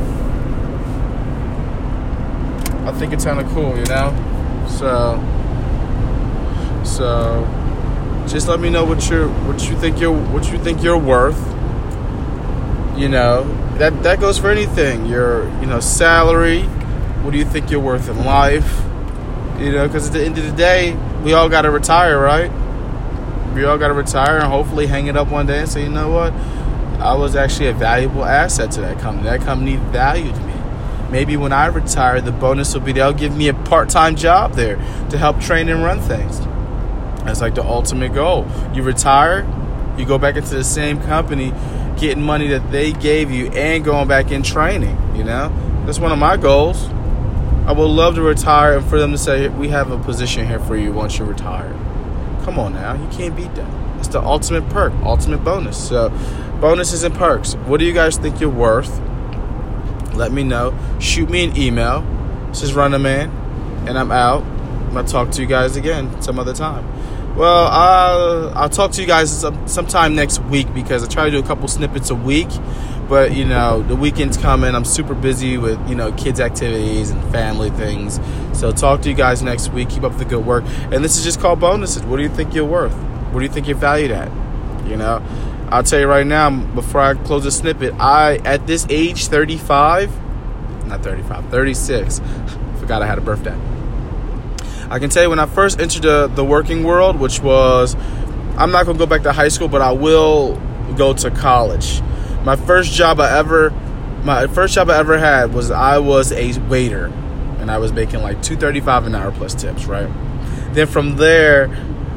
I 2.85 2.91
think 2.91 3.13
it's 3.13 3.25
kind 3.25 3.39
of 3.39 3.47
cool, 3.51 3.75
you 3.77 3.85
know. 3.85 4.13
So, 4.69 5.19
so 6.83 8.25
just 8.27 8.47
let 8.47 8.59
me 8.59 8.69
know 8.69 8.85
what 8.85 9.09
you 9.09 9.27
what 9.47 9.67
you 9.67 9.75
think 9.77 9.99
you're 9.99 10.15
what 10.31 10.51
you 10.51 10.59
think 10.59 10.83
you're 10.83 10.97
worth. 10.97 11.39
You 12.95 13.09
know 13.09 13.43
that 13.77 14.03
that 14.03 14.19
goes 14.19 14.37
for 14.37 14.51
anything. 14.51 15.07
Your 15.07 15.45
you 15.59 15.65
know 15.65 15.79
salary. 15.79 16.63
What 17.23 17.31
do 17.31 17.39
you 17.39 17.45
think 17.45 17.71
you're 17.71 17.79
worth 17.79 18.07
in 18.07 18.23
life? 18.23 18.83
You 19.57 19.71
know, 19.71 19.87
because 19.87 20.07
at 20.07 20.13
the 20.13 20.23
end 20.23 20.37
of 20.37 20.45
the 20.45 20.51
day, 20.51 20.95
we 21.23 21.33
all 21.33 21.49
got 21.49 21.63
to 21.63 21.71
retire, 21.71 22.19
right? 22.19 22.51
We 23.55 23.63
all 23.63 23.79
got 23.79 23.87
to 23.87 23.93
retire 23.93 24.37
and 24.37 24.45
hopefully 24.45 24.85
hang 24.85 25.07
it 25.07 25.17
up 25.17 25.29
one 25.29 25.47
day 25.47 25.59
and 25.61 25.69
say, 25.69 25.83
you 25.83 25.89
know 25.89 26.09
what? 26.09 26.33
I 27.01 27.15
was 27.15 27.35
actually 27.35 27.69
a 27.69 27.73
valuable 27.73 28.25
asset 28.25 28.69
to 28.73 28.81
that 28.81 28.99
company. 28.99 29.29
That 29.29 29.41
company 29.41 29.77
valued 29.77 30.35
me 30.45 30.54
maybe 31.15 31.37
when 31.37 31.53
I 31.53 31.67
retire, 31.67 32.19
the 32.19 32.33
bonus 32.33 32.73
will 32.73 32.81
be 32.81 32.91
they'll 32.91 33.13
give 33.13 33.33
me 33.33 33.47
a 33.47 33.53
part 33.53 33.87
time 33.87 34.17
job 34.17 34.55
there 34.55 34.75
to 35.11 35.17
help 35.17 35.39
train 35.39 35.69
and 35.69 35.81
run 35.81 36.01
things. 36.01 36.41
That's 37.23 37.39
like 37.39 37.55
the 37.55 37.63
ultimate 37.63 38.13
goal. 38.13 38.45
You 38.73 38.83
retire, 38.83 39.47
you 39.97 40.05
go 40.05 40.17
back 40.17 40.35
into 40.35 40.55
the 40.55 40.63
same 40.65 41.01
company, 41.03 41.53
getting 41.97 42.21
money 42.21 42.49
that 42.49 42.69
they 42.69 42.91
gave 42.91 43.31
you 43.31 43.47
and 43.51 43.85
going 43.85 44.09
back 44.09 44.29
in 44.29 44.43
training. 44.43 44.97
You 45.15 45.23
know, 45.23 45.53
that's 45.85 45.99
one 45.99 46.11
of 46.11 46.19
my 46.19 46.35
goals. 46.35 46.83
I 47.65 47.71
would 47.71 47.85
love 47.85 48.15
to 48.15 48.21
retire 48.21 48.77
and 48.77 48.85
for 48.85 48.99
them 48.99 49.13
to 49.13 49.17
say, 49.17 49.47
we 49.47 49.69
have 49.69 49.91
a 49.91 49.97
position 49.97 50.45
here 50.45 50.59
for 50.59 50.75
you 50.75 50.91
once 50.91 51.17
you 51.17 51.23
retire. 51.23 51.71
Come 52.43 52.59
on 52.59 52.73
now, 52.73 52.93
you 53.01 53.07
can't 53.17 53.37
beat 53.37 53.55
that. 53.55 53.99
It's 53.99 54.09
the 54.09 54.21
ultimate 54.21 54.67
perk, 54.69 54.91
ultimate 55.05 55.45
bonus. 55.45 55.77
So, 55.87 56.09
bonuses 56.59 57.03
and 57.03 57.15
perks. 57.15 57.53
What 57.53 57.79
do 57.79 57.85
you 57.85 57.93
guys 57.93 58.17
think 58.17 58.41
you're 58.41 58.49
worth? 58.49 58.99
Let 60.15 60.31
me 60.31 60.43
know. 60.43 60.77
Shoot 60.99 61.29
me 61.29 61.43
an 61.43 61.57
email. 61.57 62.01
This 62.49 62.63
is 62.63 62.73
Runner 62.73 62.99
Man, 62.99 63.29
and 63.87 63.97
I'm 63.97 64.11
out. 64.11 64.43
I'm 64.43 64.93
gonna 64.93 65.07
talk 65.07 65.31
to 65.31 65.41
you 65.41 65.47
guys 65.47 65.75
again 65.75 66.21
some 66.21 66.39
other 66.39 66.53
time. 66.53 66.85
Well, 67.35 67.67
uh, 67.67 68.53
I'll 68.55 68.69
talk 68.69 68.91
to 68.93 69.01
you 69.01 69.07
guys 69.07 69.41
some, 69.41 69.67
sometime 69.67 70.15
next 70.15 70.39
week 70.43 70.73
because 70.73 71.03
I 71.03 71.07
try 71.07 71.25
to 71.25 71.31
do 71.31 71.39
a 71.39 71.43
couple 71.43 71.67
snippets 71.67 72.09
a 72.09 72.15
week. 72.15 72.47
But 73.09 73.35
you 73.35 73.45
know, 73.45 73.83
the 73.83 73.95
weekend's 73.95 74.37
coming. 74.37 74.73
I'm 74.73 74.85
super 74.85 75.13
busy 75.13 75.57
with 75.57 75.77
you 75.87 75.95
know 75.95 76.13
kids' 76.13 76.39
activities 76.39 77.09
and 77.11 77.21
family 77.31 77.69
things. 77.71 78.19
So 78.53 78.71
talk 78.71 79.01
to 79.01 79.09
you 79.09 79.15
guys 79.15 79.43
next 79.43 79.69
week. 79.73 79.89
Keep 79.89 80.03
up 80.03 80.17
the 80.17 80.25
good 80.25 80.45
work. 80.45 80.63
And 80.91 81.03
this 81.03 81.17
is 81.17 81.25
just 81.25 81.41
called 81.41 81.59
bonuses. 81.59 82.03
What 82.03 82.17
do 82.17 82.23
you 82.23 82.29
think 82.29 82.55
you're 82.55 82.63
worth? 82.63 82.95
What 83.33 83.41
do 83.41 83.45
you 83.45 83.51
think 83.51 83.67
you're 83.67 83.77
valued 83.77 84.11
at? 84.11 84.31
You 84.87 84.95
know, 84.95 85.21
I'll 85.69 85.83
tell 85.83 85.99
you 85.99 86.07
right 86.07 86.25
now. 86.25 86.49
Before 86.49 87.01
I 87.01 87.13
close 87.15 87.43
the 87.43 87.51
snippet, 87.51 87.93
I 87.99 88.37
at 88.45 88.67
this 88.67 88.85
age, 88.89 89.27
35, 89.27 90.85
not 90.87 91.03
35, 91.03 91.49
36. 91.49 92.19
Forgot 92.79 93.01
I 93.01 93.07
had 93.07 93.17
a 93.17 93.21
birthday. 93.21 93.57
I 94.89 94.99
can 94.99 95.09
tell 95.09 95.23
you 95.23 95.29
when 95.29 95.39
I 95.39 95.47
first 95.47 95.79
entered 95.79 96.03
the, 96.03 96.27
the 96.27 96.45
working 96.45 96.83
world, 96.83 97.19
which 97.19 97.41
was, 97.41 97.95
I'm 98.57 98.71
not 98.71 98.85
going 98.85 98.97
to 98.97 99.03
go 99.03 99.07
back 99.07 99.23
to 99.23 99.31
high 99.31 99.47
school, 99.47 99.67
but 99.67 99.81
I 99.81 99.91
will 99.91 100.61
go 100.95 101.13
to 101.13 101.31
college. 101.31 102.01
My 102.43 102.55
first 102.55 102.93
job 102.93 103.19
I 103.19 103.35
ever, 103.37 103.71
my 104.23 104.45
first 104.45 104.75
job 104.75 104.91
I 104.91 104.97
ever 104.97 105.17
had 105.17 105.53
was 105.53 105.71
I 105.71 105.97
was 105.97 106.31
a 106.31 106.59
waiter, 106.69 107.07
and 107.59 107.71
I 107.71 107.79
was 107.79 107.91
making 107.91 108.21
like 108.21 108.43
two 108.43 108.55
thirty 108.55 108.79
five 108.79 109.07
an 109.07 109.15
hour 109.15 109.31
plus 109.31 109.55
tips, 109.55 109.85
right? 109.85 110.09
Then 110.73 110.85
from 110.85 111.15
there, 111.15 111.67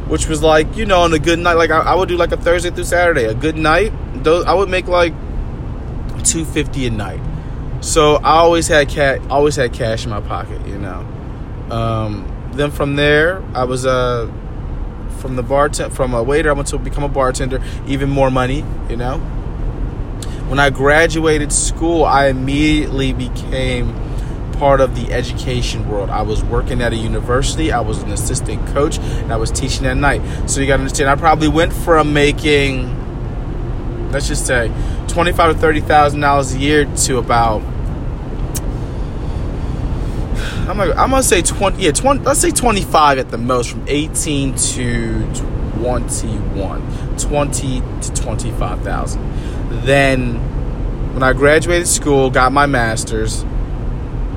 which 0.09 0.29
was 0.29 0.43
like 0.43 0.77
you 0.77 0.87
know 0.87 1.01
on 1.01 1.13
a 1.13 1.19
good 1.19 1.39
night, 1.39 1.55
like 1.55 1.71
I, 1.71 1.81
I 1.81 1.95
would 1.95 2.09
do 2.09 2.17
like 2.17 2.33
a 2.33 2.37
Thursday 2.37 2.71
through 2.71 2.85
Saturday, 2.85 3.25
a 3.25 3.35
good 3.35 3.57
night. 3.57 3.93
Those 4.25 4.45
I 4.47 4.55
would 4.55 4.69
make 4.69 4.89
like 4.89 5.15
two 6.25 6.45
fifty 6.45 6.87
a 6.87 6.91
night. 6.91 7.21
So 7.81 8.17
I 8.17 8.39
always 8.39 8.67
had 8.67 8.89
cat, 8.89 9.21
always 9.31 9.57
had 9.57 9.73
cash 9.73 10.05
in 10.05 10.11
my 10.11 10.21
pocket, 10.21 10.67
you 10.67 10.79
know. 10.79 11.07
Um, 11.71 12.51
then 12.53 12.71
from 12.71 12.97
there, 12.97 13.43
I 13.55 13.65
was 13.65 13.87
uh, 13.87 14.31
from 15.19 15.37
the 15.37 15.43
bartender, 15.43 15.95
from 15.95 16.15
a 16.15 16.23
waiter, 16.23 16.51
I 16.51 16.55
went 16.55 16.69
to 16.69 16.79
become 16.79 17.05
a 17.05 17.09
bartender. 17.09 17.63
Even 17.87 18.11
more 18.11 18.31
money, 18.31 18.65
you 18.89 18.97
know. 18.97 19.19
When 20.49 20.59
I 20.59 20.71
graduated 20.71 21.53
school, 21.53 22.05
I 22.05 22.29
immediately 22.29 23.13
became 23.13 23.95
part 24.59 24.81
of 24.81 24.95
the 24.97 25.13
education 25.13 25.89
world. 25.89 26.11
I 26.11 26.23
was 26.23 26.43
working 26.45 26.83
at 26.83 26.93
a 26.93 26.97
university. 26.97 27.73
I 27.73 27.81
was 27.81 28.03
an 28.03 28.11
assistant 28.11 28.67
coach, 28.69 28.99
and 28.99 29.33
I 29.33 29.37
was 29.37 29.51
teaching 29.51 29.87
at 29.87 29.97
night. 29.97 30.21
So 30.49 30.61
you 30.61 30.67
got 30.67 30.77
to 30.77 30.83
understand, 30.83 31.09
I 31.11 31.17
probably 31.17 31.49
went 31.49 31.73
from 31.73 32.13
making, 32.13 34.11
let's 34.11 34.29
just 34.29 34.47
say, 34.47 34.73
twenty-five 35.09 35.55
to 35.55 35.61
thirty 35.61 35.81
thousand 35.81 36.21
dollars 36.21 36.55
a 36.55 36.59
year 36.59 36.85
to 36.85 37.19
about 37.19 37.63
I'm 40.69 40.77
gonna, 40.77 40.93
I'm 40.93 41.11
gonna 41.11 41.23
say 41.23 41.41
20, 41.41 41.83
yeah, 41.83 41.93
20, 41.93 42.25
let's 42.25 42.41
say 42.41 42.51
25 42.51 43.19
at 43.19 43.31
the 43.31 43.39
most 43.39 43.71
from 43.71 43.85
18 43.89 44.55
to 44.55 45.25
21, 45.81 47.17
20 47.17 47.81
to 48.03 48.13
25,000. 48.13 49.81
Then 49.87 50.35
when 51.15 51.23
I 51.23 51.33
graduated 51.33 51.89
school, 51.89 52.29
got 52.29 52.53
my 52.53 52.67
master's, 52.67 53.45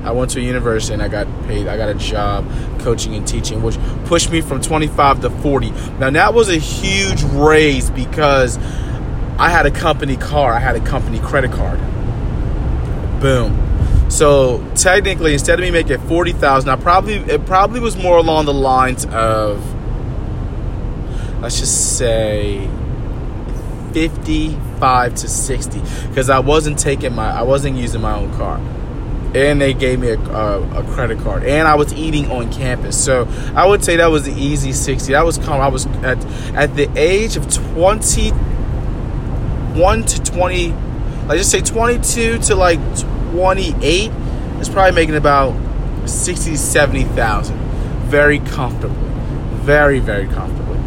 I 0.02 0.12
went 0.12 0.30
to 0.32 0.40
a 0.40 0.42
university 0.42 0.94
and 0.94 1.02
I 1.02 1.08
got 1.08 1.26
paid, 1.46 1.68
I 1.68 1.76
got 1.76 1.88
a 1.88 1.94
job 1.94 2.48
coaching 2.80 3.14
and 3.14 3.26
teaching, 3.26 3.62
which 3.62 3.78
pushed 4.06 4.30
me 4.30 4.40
from 4.40 4.60
25 4.60 5.20
to 5.22 5.30
40. 5.30 5.70
Now, 5.98 6.10
that 6.10 6.34
was 6.34 6.48
a 6.48 6.58
huge 6.58 7.22
raise 7.24 7.90
because 7.90 8.58
I 9.38 9.48
had 9.48 9.66
a 9.66 9.70
company 9.70 10.16
car, 10.16 10.52
I 10.52 10.58
had 10.58 10.76
a 10.76 10.80
company 10.80 11.20
credit 11.20 11.52
card. 11.52 11.78
Boom 13.20 13.72
so 14.12 14.62
technically, 14.74 15.32
instead 15.32 15.58
of 15.58 15.64
me 15.64 15.70
making 15.70 15.98
forty 16.06 16.32
thousand, 16.32 16.68
I 16.68 16.76
probably 16.76 17.14
it 17.14 17.46
probably 17.46 17.80
was 17.80 17.96
more 17.96 18.18
along 18.18 18.44
the 18.44 18.52
lines 18.52 19.06
of 19.06 19.58
let's 21.40 21.58
just 21.58 21.96
say 21.96 22.68
fifty-five 23.94 25.14
to 25.14 25.28
sixty, 25.28 25.80
because 26.08 26.28
I 26.28 26.40
wasn't 26.40 26.78
taking 26.78 27.14
my 27.14 27.30
I 27.30 27.40
wasn't 27.40 27.78
using 27.78 28.02
my 28.02 28.14
own 28.14 28.30
car, 28.34 28.60
and 29.34 29.60
they 29.60 29.72
gave 29.74 29.98
me 29.98 30.08
a, 30.10 30.18
a, 30.18 30.80
a, 30.80 30.84
credit 30.92 31.18
card, 31.20 31.44
and 31.44 31.66
I 31.66 31.74
was 31.74 31.92
eating 31.94 32.30
on 32.30 32.52
campus. 32.52 33.02
So 33.02 33.26
I 33.54 33.66
would 33.66 33.82
say 33.82 33.96
that 33.96 34.10
was 34.10 34.24
the 34.24 34.32
easy 34.32 34.72
sixty. 34.72 35.12
That 35.12 35.24
was 35.24 35.38
I 35.38 35.68
was 35.68 35.86
at 35.86 36.24
at 36.54 36.76
the 36.76 36.90
age 36.96 37.36
of 37.36 37.52
twenty-one 37.52 38.34
to 40.04 40.22
twenty. 40.22 40.72
I 41.28 41.36
just 41.36 41.50
say 41.50 41.60
twenty-two 41.60 42.38
to 42.38 42.54
like 42.54 42.78
28 43.32 44.10
is 44.60 44.68
probably 44.68 44.92
making 44.92 45.16
about 45.16 45.56
60 46.06 46.54
70,000 46.54 47.58
very 48.04 48.40
comfortably 48.40 49.08
very 49.62 50.00
very 50.00 50.26
comfortably 50.26 50.78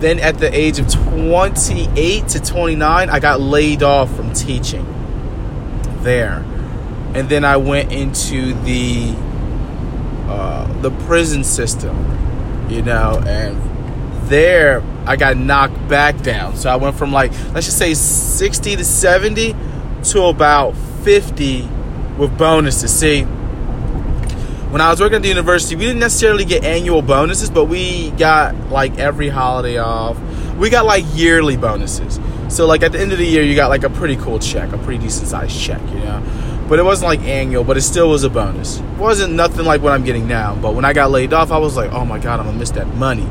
then 0.00 0.18
at 0.18 0.36
the 0.38 0.54
age 0.54 0.78
of 0.78 0.92
28 0.92 2.28
to 2.28 2.40
29 2.40 3.08
I 3.08 3.20
got 3.20 3.40
laid 3.40 3.82
off 3.82 4.14
from 4.14 4.34
teaching 4.34 4.84
there 6.00 6.44
and 7.14 7.28
then 7.28 7.44
I 7.44 7.56
went 7.56 7.92
into 7.92 8.54
the 8.64 9.14
uh, 10.28 10.80
the 10.80 10.90
prison 11.06 11.44
system 11.44 11.96
you 12.68 12.82
know 12.82 13.22
and 13.26 13.56
there 14.28 14.82
I 15.06 15.16
got 15.16 15.36
knocked 15.36 15.88
back 15.88 16.20
down 16.22 16.56
so 16.56 16.68
I 16.70 16.76
went 16.76 16.96
from 16.96 17.12
like 17.12 17.32
let's 17.54 17.66
just 17.66 17.78
say 17.78 17.94
60 17.94 18.76
to 18.76 18.84
70 18.84 19.56
to 20.04 20.22
about 20.24 20.76
50 21.02 21.68
with 22.18 22.36
bonuses. 22.36 22.92
See, 22.92 23.22
when 23.22 24.80
I 24.80 24.90
was 24.90 25.00
working 25.00 25.16
at 25.16 25.22
the 25.22 25.28
university, 25.28 25.76
we 25.76 25.86
didn't 25.86 26.00
necessarily 26.00 26.44
get 26.44 26.64
annual 26.64 27.00
bonuses, 27.00 27.48
but 27.48 27.66
we 27.66 28.10
got 28.12 28.54
like 28.70 28.98
every 28.98 29.28
holiday 29.28 29.78
off. 29.78 30.18
We 30.56 30.68
got 30.68 30.84
like 30.84 31.04
yearly 31.14 31.56
bonuses. 31.56 32.20
So 32.48 32.66
like 32.66 32.82
at 32.82 32.92
the 32.92 33.00
end 33.00 33.12
of 33.12 33.18
the 33.18 33.26
year, 33.26 33.42
you 33.42 33.54
got 33.54 33.68
like 33.68 33.84
a 33.84 33.90
pretty 33.90 34.16
cool 34.16 34.38
check, 34.38 34.72
a 34.72 34.78
pretty 34.78 35.02
decent 35.02 35.28
sized 35.28 35.58
check, 35.58 35.80
you 35.90 36.00
know. 36.00 36.22
But 36.68 36.78
it 36.78 36.82
wasn't 36.82 37.08
like 37.08 37.20
annual, 37.20 37.64
but 37.64 37.76
it 37.76 37.82
still 37.82 38.10
was 38.10 38.24
a 38.24 38.30
bonus. 38.30 38.78
It 38.78 38.98
wasn't 38.98 39.34
nothing 39.34 39.64
like 39.64 39.80
what 39.80 39.92
I'm 39.92 40.04
getting 40.04 40.28
now. 40.28 40.54
But 40.54 40.74
when 40.74 40.84
I 40.84 40.92
got 40.92 41.10
laid 41.10 41.32
off, 41.32 41.50
I 41.50 41.58
was 41.58 41.76
like, 41.76 41.92
oh 41.92 42.04
my 42.04 42.18
god, 42.18 42.40
I'm 42.40 42.46
gonna 42.46 42.58
miss 42.58 42.70
that 42.72 42.86
money, 42.94 43.26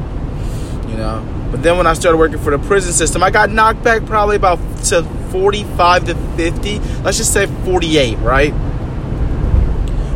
you 0.90 0.98
know. 0.98 1.24
But 1.52 1.64
then 1.64 1.78
when 1.78 1.88
I 1.88 1.94
started 1.94 2.18
working 2.18 2.40
for 2.40 2.56
the 2.56 2.60
prison 2.60 2.94
system, 2.94 3.24
I 3.24 3.30
got 3.30 3.52
knocked 3.52 3.84
back 3.84 4.06
probably 4.06 4.36
about 4.36 4.58
to 4.86 5.04
45 5.32 6.06
to 6.06 6.16
50. 6.16 6.80
Let's 7.04 7.18
just 7.18 7.32
say 7.32 7.46
48, 7.46 8.18
right? 8.20 8.54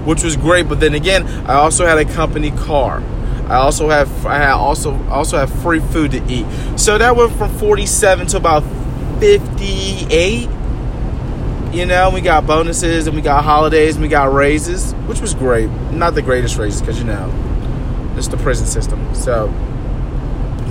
which 0.06 0.24
was 0.24 0.36
great. 0.36 0.68
But 0.68 0.80
then 0.80 0.94
again, 0.94 1.28
I 1.48 1.56
also 1.56 1.86
had 1.86 1.98
a 1.98 2.06
company 2.06 2.52
car. 2.52 3.04
I 3.48 3.56
also 3.56 3.90
have 3.90 4.26
I 4.26 4.38
had 4.38 4.54
also 4.54 5.02
also 5.10 5.38
have 5.38 5.52
free 5.62 5.80
food 5.80 6.12
to 6.12 6.24
eat. 6.28 6.46
So 6.78 6.98
that 6.98 7.16
went 7.16 7.34
from 7.34 7.52
47 7.58 8.28
to 8.28 8.38
about 8.38 8.64
58. 9.20 10.50
You 11.74 11.86
know, 11.86 12.10
we 12.10 12.22
got 12.22 12.46
bonuses 12.46 13.08
and 13.08 13.16
we 13.16 13.22
got 13.22 13.44
holidays 13.44 13.96
and 13.96 14.04
we 14.04 14.10
got 14.10 14.34
raises, 14.34 14.94
which 15.08 15.22
was 15.22 15.34
great. 15.34 15.70
Not 15.92 16.16
the 16.16 16.22
greatest 16.22 16.58
raises 16.58 16.82
because 16.82 17.00
you 17.00 17.06
know, 17.06 18.14
it's 18.18 18.28
the 18.28 18.38
prison 18.38 18.68
system. 18.68 19.16
So 19.16 19.48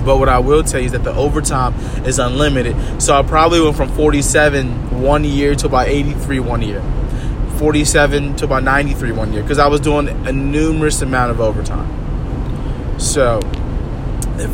but 0.05 0.17
what 0.17 0.29
I 0.29 0.39
will 0.39 0.63
tell 0.63 0.79
you 0.79 0.87
is 0.87 0.91
that 0.93 1.03
the 1.03 1.13
overtime 1.13 1.75
is 2.05 2.19
unlimited. 2.19 3.01
So 3.01 3.15
I 3.15 3.23
probably 3.23 3.61
went 3.61 3.75
from 3.75 3.89
47 3.89 5.01
one 5.01 5.23
year 5.23 5.55
to 5.55 5.67
about 5.67 5.87
83 5.87 6.39
one 6.39 6.61
year. 6.61 6.81
47 7.57 8.37
to 8.37 8.45
about 8.45 8.63
93 8.63 9.11
one 9.11 9.33
year 9.33 9.43
because 9.43 9.59
I 9.59 9.67
was 9.67 9.79
doing 9.79 10.07
a 10.27 10.31
numerous 10.31 11.01
amount 11.01 11.31
of 11.31 11.39
overtime. 11.39 12.99
So, 12.99 13.39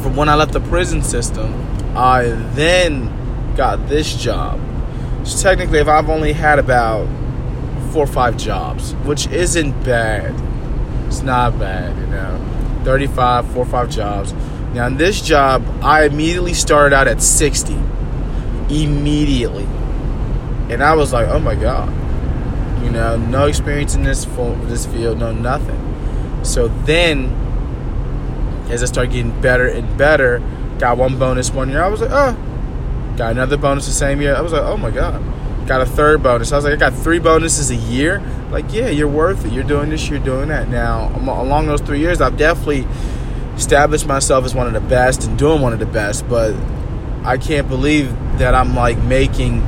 from 0.01 0.17
when 0.17 0.27
I 0.27 0.35
left 0.35 0.51
the 0.51 0.59
prison 0.59 1.01
system, 1.01 1.53
I 1.95 2.23
then 2.53 3.55
got 3.55 3.87
this 3.87 4.13
job. 4.13 4.59
So, 5.23 5.49
technically, 5.49 5.79
if 5.79 5.87
I've 5.87 6.09
only 6.09 6.33
had 6.33 6.59
about 6.59 7.07
four 7.91 8.03
or 8.03 8.07
five 8.07 8.37
jobs, 8.37 8.93
which 9.05 9.27
isn't 9.27 9.71
bad, 9.83 10.33
it's 11.07 11.21
not 11.21 11.57
bad, 11.59 11.97
you 11.97 12.07
know. 12.07 12.43
35, 12.83 13.47
four 13.51 13.63
or 13.63 13.65
five 13.65 13.89
jobs. 13.89 14.33
Now, 14.73 14.87
in 14.87 14.97
this 14.97 15.21
job, 15.21 15.63
I 15.81 16.05
immediately 16.05 16.53
started 16.53 16.95
out 16.95 17.07
at 17.07 17.21
60. 17.21 17.73
Immediately. 18.69 19.65
And 20.69 20.83
I 20.83 20.93
was 20.93 21.11
like, 21.13 21.27
oh 21.27 21.39
my 21.39 21.55
God 21.55 21.93
you 22.87 22.93
know, 22.93 23.17
no 23.17 23.47
experience 23.47 23.95
in 23.95 24.03
this 24.03 24.25
this 24.67 24.85
field, 24.85 25.19
no 25.19 25.33
nothing. 25.33 25.83
So 26.43 26.69
then, 26.85 27.25
as 28.69 28.81
I 28.81 28.85
started 28.85 29.11
getting 29.11 29.41
better 29.41 29.67
and 29.67 29.97
better, 29.97 30.41
got 30.79 30.97
one 30.97 31.19
bonus 31.19 31.51
one 31.51 31.69
year. 31.69 31.83
I 31.83 31.89
was 31.89 31.99
like, 31.99 32.11
oh, 32.11 32.37
Got 33.17 33.31
another 33.31 33.57
bonus 33.57 33.87
the 33.87 33.91
same 33.91 34.21
year. 34.21 34.35
I 34.35 34.41
was 34.41 34.53
like, 34.53 34.61
oh 34.61 34.77
my 34.77 34.91
god. 34.91 35.23
Got 35.67 35.81
a 35.81 35.85
third 35.85 36.23
bonus. 36.23 36.51
I 36.51 36.55
was 36.55 36.65
like, 36.65 36.73
I 36.73 36.77
got 36.77 36.93
three 36.93 37.19
bonuses 37.19 37.71
a 37.71 37.75
year. 37.75 38.19
Like, 38.51 38.71
yeah, 38.71 38.89
you're 38.89 39.07
worth 39.07 39.43
it. 39.43 39.51
You're 39.51 39.63
doing 39.63 39.89
this. 39.89 40.07
You're 40.07 40.19
doing 40.19 40.49
that. 40.49 40.69
Now, 40.69 41.11
along 41.17 41.65
those 41.65 41.81
three 41.81 41.99
years, 41.99 42.21
I've 42.21 42.37
definitely 42.37 42.87
established 43.55 44.05
myself 44.05 44.45
as 44.45 44.53
one 44.53 44.67
of 44.67 44.73
the 44.73 44.87
best 44.87 45.25
and 45.25 45.37
doing 45.37 45.61
one 45.61 45.73
of 45.73 45.79
the 45.79 45.87
best. 45.87 46.29
But 46.29 46.55
I 47.23 47.37
can't 47.37 47.67
believe 47.67 48.11
that 48.37 48.53
I'm 48.53 48.75
like 48.75 48.97
making. 48.99 49.65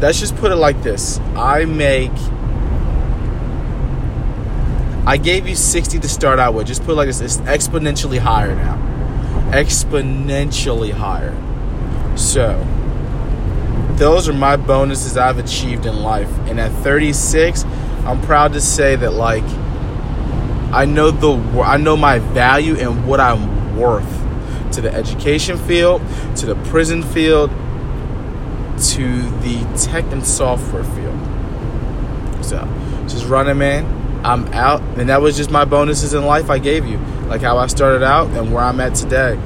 Let's 0.00 0.20
just 0.20 0.36
put 0.36 0.52
it 0.52 0.56
like 0.56 0.82
this. 0.82 1.18
I 1.34 1.64
make 1.64 2.12
I 5.04 5.16
gave 5.16 5.48
you 5.48 5.56
60 5.56 5.98
to 5.98 6.08
start 6.08 6.38
out 6.38 6.54
with. 6.54 6.68
Just 6.68 6.84
put 6.84 6.92
it 6.92 6.94
like 6.94 7.08
this. 7.08 7.20
It's 7.20 7.38
exponentially 7.38 8.18
higher 8.18 8.54
now. 8.54 8.76
Exponentially 9.50 10.92
higher. 10.92 11.36
So, 12.16 12.66
those 13.96 14.28
are 14.28 14.32
my 14.32 14.56
bonuses 14.56 15.16
I've 15.16 15.38
achieved 15.38 15.86
in 15.86 16.02
life. 16.02 16.30
And 16.48 16.60
at 16.60 16.70
36, 16.82 17.64
I'm 18.04 18.20
proud 18.22 18.52
to 18.54 18.60
say 18.60 18.96
that 18.96 19.12
like 19.12 19.44
I 20.72 20.84
know 20.86 21.10
the 21.10 21.60
I 21.60 21.76
know 21.76 21.96
my 21.96 22.18
value 22.18 22.76
and 22.76 23.06
what 23.06 23.20
I'm 23.20 23.76
worth 23.76 24.20
to 24.72 24.80
the 24.80 24.92
education 24.92 25.58
field, 25.58 26.02
to 26.36 26.46
the 26.46 26.54
prison 26.70 27.02
field, 27.02 27.50
to 28.94 29.22
the 29.40 29.64
tech 29.76 30.04
and 30.12 30.24
software 30.26 30.84
field. 30.84 31.18
So, 32.44 32.66
just 33.08 33.26
running, 33.26 33.58
man 33.58 34.02
I'm 34.24 34.46
out. 34.52 34.80
And 34.98 35.08
that 35.08 35.20
was 35.20 35.36
just 35.36 35.50
my 35.50 35.64
bonuses 35.64 36.14
in 36.14 36.24
life 36.24 36.50
I 36.50 36.58
gave 36.58 36.86
you, 36.86 36.98
like 37.26 37.40
how 37.40 37.58
I 37.58 37.66
started 37.66 38.02
out 38.02 38.28
and 38.28 38.52
where 38.52 38.62
I'm 38.62 38.80
at 38.80 38.94
today. 38.94 39.38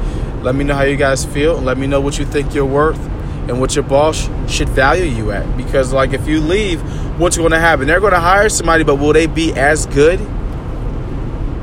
Let 0.47 0.55
me 0.55 0.63
know 0.63 0.77
how 0.77 0.85
you 0.85 0.95
guys 0.95 1.25
feel 1.25 1.61
let 1.61 1.77
me 1.77 1.89
know 1.89 2.01
what 2.01 2.21
you 2.21 2.25
think 2.25 2.55
you're 2.55 2.65
worth 2.65 3.01
and 3.49 3.59
what 3.59 3.75
your 3.75 3.83
boss 3.83 4.31
should 4.49 4.69
value 4.69 5.03
you 5.03 5.33
at. 5.33 5.57
Because, 5.57 5.93
like, 5.93 6.13
if 6.13 6.29
you 6.29 6.41
leave, 6.41 6.81
what's 7.19 7.37
going 7.37 7.51
to 7.51 7.59
happen? 7.59 7.89
They're 7.89 7.99
going 7.99 8.13
to 8.13 8.21
hire 8.21 8.49
somebody, 8.49 8.85
but 8.85 8.95
will 8.95 9.13
they 9.13 9.27
be 9.27 9.53
as 9.55 9.87
good? 9.87 10.21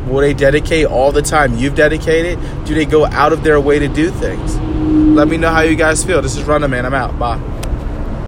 Will 0.06 0.20
they 0.20 0.34
dedicate 0.34 0.86
all 0.86 1.14
the 1.14 1.22
time 1.22 1.56
you've 1.56 1.76
dedicated? 1.76 2.38
Do 2.66 2.76
they 2.76 2.84
go 2.84 3.06
out 3.06 3.32
of 3.32 3.42
their 3.42 3.58
way 3.62 3.80
to 3.80 3.88
do 3.88 4.10
things? 4.12 4.58
Let 4.58 5.30
me 5.30 5.38
know 5.38 5.50
how 5.50 5.62
you 5.62 5.78
guys 5.78 6.04
feel. 6.04 6.22
This 6.22 6.36
is 6.36 6.44
Runner 6.44 6.68
Man. 6.68 6.86
I'm 6.86 6.94
out. 6.94 7.18
Bye. 7.18 7.63